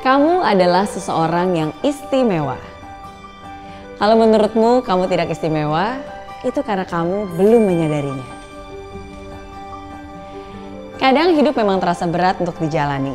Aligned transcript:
Kamu 0.00 0.40
adalah 0.40 0.88
seseorang 0.88 1.52
yang 1.52 1.70
istimewa. 1.84 2.56
Kalau 4.00 4.16
menurutmu 4.16 4.80
kamu 4.80 5.12
tidak 5.12 5.28
istimewa, 5.28 6.00
itu 6.40 6.56
karena 6.64 6.88
kamu 6.88 7.36
belum 7.36 7.68
menyadarinya. 7.68 8.28
Kadang 10.96 11.36
hidup 11.36 11.52
memang 11.52 11.84
terasa 11.84 12.08
berat 12.08 12.40
untuk 12.40 12.56
dijalani. 12.64 13.12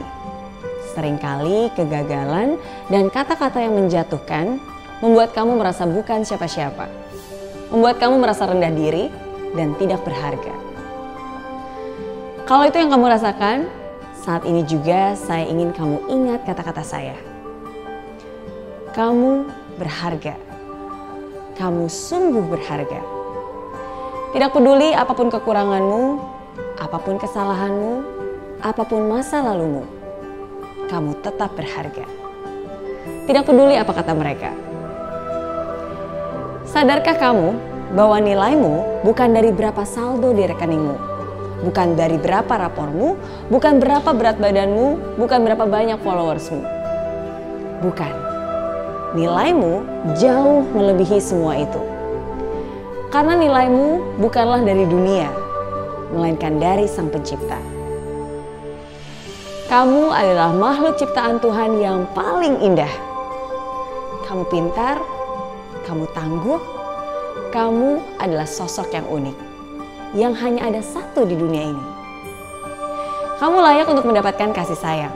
Seringkali 0.93 1.73
kegagalan 1.73 2.61
dan 2.93 3.09
kata-kata 3.09 3.65
yang 3.65 3.73
menjatuhkan 3.81 4.61
membuat 5.01 5.33
kamu 5.33 5.57
merasa 5.57 5.89
bukan 5.89 6.21
siapa-siapa. 6.21 6.85
Membuat 7.73 7.97
kamu 7.97 8.21
merasa 8.21 8.45
rendah 8.45 8.69
diri 8.69 9.09
dan 9.57 9.73
tidak 9.81 10.05
berharga. 10.05 10.53
Kalau 12.45 12.61
itu 12.69 12.77
yang 12.77 12.93
kamu 12.93 13.09
rasakan, 13.09 13.84
saat 14.23 14.47
ini 14.47 14.63
juga 14.63 15.17
saya 15.19 15.43
ingin 15.43 15.75
kamu 15.75 16.07
ingat 16.07 16.47
kata-kata 16.47 16.83
saya. 16.85 17.17
Kamu 18.95 19.43
berharga. 19.75 20.39
Kamu 21.59 21.91
sungguh 21.91 22.45
berharga. 22.47 22.99
Tidak 24.35 24.51
peduli 24.51 24.91
apa 24.91 25.15
pun 25.15 25.31
kekuranganmu, 25.31 26.19
apa 26.79 26.97
pun 26.99 27.15
kesalahanmu, 27.15 28.03
apa 28.59 28.83
pun 28.83 29.07
masa 29.07 29.39
lalumu, 29.39 29.87
kamu 30.91 31.15
tetap 31.23 31.55
berharga. 31.55 32.03
Tidak 33.23 33.43
peduli 33.47 33.79
apa 33.79 33.95
kata 33.95 34.11
mereka. 34.11 34.51
Sadarkah 36.67 37.15
kamu 37.15 37.55
bahwa 37.95 38.19
nilaimu 38.19 39.05
bukan 39.07 39.31
dari 39.31 39.55
berapa 39.55 39.87
saldo 39.87 40.35
di 40.35 40.43
rekeningmu, 40.43 41.14
bukan 41.63 41.95
dari 41.95 42.19
berapa 42.19 42.49
rapormu, 42.49 43.15
bukan 43.47 43.79
berapa 43.79 44.11
berat 44.11 44.37
badanmu, 44.41 45.15
bukan 45.15 45.39
berapa 45.45 45.63
banyak 45.63 45.99
followersmu. 46.03 46.61
Bukan. 47.85 48.13
Nilaimu 49.15 49.73
jauh 50.19 50.67
melebihi 50.75 51.23
semua 51.23 51.55
itu. 51.55 51.79
Karena 53.13 53.39
nilaimu 53.39 54.19
bukanlah 54.19 54.59
dari 54.59 54.83
dunia, 54.83 55.31
melainkan 56.11 56.59
dari 56.59 56.83
Sang 56.83 57.07
Pencipta. 57.07 57.55
Kamu 59.71 60.11
adalah 60.11 60.51
makhluk 60.51 60.99
ciptaan 60.99 61.39
Tuhan 61.39 61.79
yang 61.79 62.03
paling 62.11 62.59
indah. 62.59 62.91
Kamu 64.27 64.43
pintar, 64.51 64.99
kamu 65.87 66.05
tangguh, 66.11 66.59
kamu 67.55 68.03
adalah 68.19 68.45
sosok 68.45 68.91
yang 68.91 69.07
unik 69.07 69.54
yang 70.13 70.37
hanya 70.37 70.69
ada 70.69 70.85
satu 70.85 71.25
di 71.25 71.33
dunia 71.33 71.73
ini. 71.73 71.85
Kamu 73.35 73.57
layak 73.59 73.87
untuk 73.89 74.05
mendapatkan 74.05 74.53
kasih 74.53 74.79
sayang. 74.79 75.15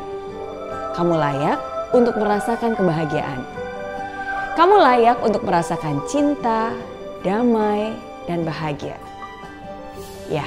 Kamu 0.97 1.15
layak 1.15 1.59
untuk 1.95 2.19
merasakan 2.19 2.75
kebahagiaan. 2.75 3.41
Kamu 4.59 4.75
layak 4.75 5.23
untuk 5.23 5.47
merasakan 5.47 6.03
cinta, 6.09 6.75
damai, 7.23 7.95
dan 8.27 8.43
bahagia. 8.43 8.99
Ya, 10.27 10.43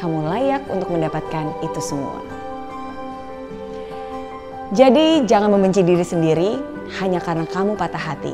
kamu 0.00 0.26
layak 0.32 0.64
untuk 0.72 0.88
mendapatkan 0.88 1.52
itu 1.60 1.80
semua. 1.84 2.24
Jadi, 4.72 5.28
jangan 5.28 5.52
membenci 5.52 5.84
diri 5.84 6.04
sendiri 6.04 6.50
hanya 7.04 7.20
karena 7.20 7.44
kamu 7.44 7.76
patah 7.76 8.00
hati. 8.00 8.32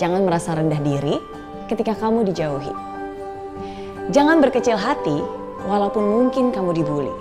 Jangan 0.00 0.24
merasa 0.24 0.56
rendah 0.56 0.80
diri 0.80 1.20
ketika 1.68 1.92
kamu 1.92 2.24
dijauhi. 2.32 2.89
Jangan 4.10 4.42
berkecil 4.42 4.74
hati 4.74 5.22
walaupun 5.70 6.02
mungkin 6.02 6.50
kamu 6.50 6.82
dibully. 6.82 7.14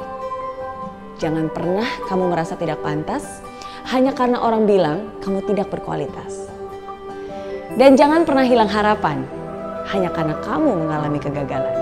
Jangan 1.22 1.54
pernah 1.54 1.86
kamu 2.10 2.34
merasa 2.34 2.58
tidak 2.58 2.82
pantas 2.82 3.46
hanya 3.94 4.10
karena 4.10 4.42
orang 4.42 4.66
bilang 4.66 5.14
kamu 5.22 5.46
tidak 5.46 5.70
berkualitas. 5.70 6.50
Dan 7.78 7.94
jangan 7.94 8.26
pernah 8.26 8.42
hilang 8.42 8.66
harapan 8.66 9.22
hanya 9.94 10.10
karena 10.10 10.34
kamu 10.42 10.70
mengalami 10.82 11.22
kegagalan. 11.22 11.78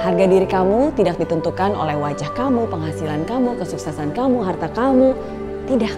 Harga 0.00 0.24
diri 0.24 0.48
kamu 0.48 0.96
tidak 0.96 1.20
ditentukan 1.20 1.76
oleh 1.76 2.00
wajah 2.00 2.32
kamu, 2.32 2.64
penghasilan 2.72 3.28
kamu, 3.28 3.60
kesuksesan 3.60 4.16
kamu, 4.16 4.48
harta 4.48 4.72
kamu. 4.72 5.12
Tidak, 5.68 5.92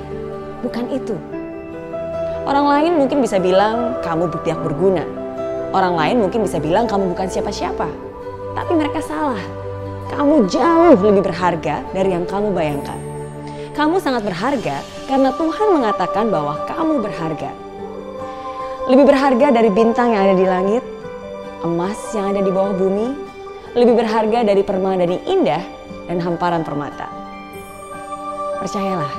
bukan 0.67 0.91
itu. 0.91 1.15
Orang 2.51 2.67
lain 2.67 2.99
mungkin 2.99 3.23
bisa 3.23 3.39
bilang 3.39 4.03
kamu 4.03 4.27
tidak 4.43 4.59
berguna, 4.61 5.07
Orang 5.75 5.99
lain 5.99 6.23
mungkin 6.23 6.47
bisa 6.47 6.63
bilang 6.63 6.87
kamu 6.87 7.19
bukan 7.19 7.27
siapa-siapa. 7.27 7.91
Tapi 8.55 8.73
mereka 8.79 9.03
salah. 9.03 9.43
Kamu 10.07 10.47
jauh 10.47 10.95
lebih 11.03 11.27
berharga 11.27 11.83
dari 11.91 12.15
yang 12.15 12.23
kamu 12.31 12.55
bayangkan. 12.55 12.95
Kamu 13.75 13.99
sangat 13.99 14.23
berharga 14.23 14.87
karena 15.11 15.35
Tuhan 15.35 15.69
mengatakan 15.75 16.31
bahwa 16.31 16.63
kamu 16.71 17.03
berharga. 17.03 17.51
Lebih 18.87 19.03
berharga 19.03 19.51
dari 19.51 19.67
bintang 19.75 20.15
yang 20.15 20.31
ada 20.31 20.37
di 20.39 20.47
langit, 20.47 20.85
emas 21.67 21.99
yang 22.15 22.31
ada 22.31 22.39
di 22.39 22.55
bawah 22.55 22.71
bumi, 22.79 23.11
lebih 23.75 23.99
berharga 23.99 24.47
dari 24.47 24.63
permadani 24.63 25.27
indah 25.27 25.65
dan 26.07 26.23
hamparan 26.23 26.63
permata. 26.63 27.11
Percayalah, 28.63 29.11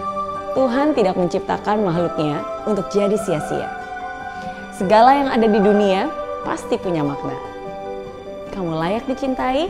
Tuhan 0.55 0.95
tidak 0.95 1.19
menciptakan 1.19 1.83
makhluknya 1.83 2.39
untuk 2.63 2.87
jadi 2.95 3.19
sia-sia. 3.19 3.67
Segala 4.71 5.19
yang 5.19 5.29
ada 5.35 5.51
di 5.51 5.59
dunia 5.59 6.07
pasti 6.45 6.77
punya 6.77 7.01
makna. 7.01 7.33
Kamu 8.53 8.71
layak 8.77 9.09
dicintai, 9.09 9.67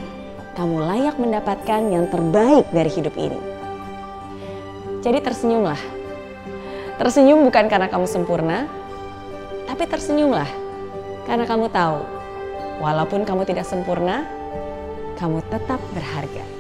kamu 0.60 0.84
layak 0.84 1.16
mendapatkan 1.16 1.82
yang 1.90 2.06
terbaik 2.12 2.68
dari 2.70 2.92
hidup 2.92 3.16
ini. 3.16 3.40
Jadi 5.02 5.24
tersenyumlah. 5.24 5.80
Tersenyum 7.00 7.48
bukan 7.48 7.72
karena 7.72 7.88
kamu 7.88 8.08
sempurna, 8.08 8.68
tapi 9.68 9.84
tersenyumlah 9.88 10.48
karena 11.26 11.44
kamu 11.50 11.68
tahu, 11.74 12.00
walaupun 12.80 13.26
kamu 13.26 13.44
tidak 13.44 13.66
sempurna, 13.68 14.24
kamu 15.20 15.44
tetap 15.52 15.82
berharga. 15.92 16.55